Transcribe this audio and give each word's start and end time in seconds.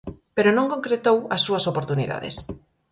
Pero 0.35 0.49
non 0.57 0.71
concretou 0.73 1.17
as 1.35 1.41
súas 1.45 1.67
oportunidades. 1.71 2.35